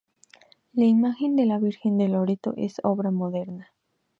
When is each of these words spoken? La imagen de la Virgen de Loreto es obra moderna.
La 0.73 0.85
imagen 0.85 1.35
de 1.35 1.45
la 1.45 1.59
Virgen 1.59 1.99
de 1.99 2.07
Loreto 2.07 2.55
es 2.57 2.81
obra 2.83 3.11
moderna. 3.11 3.71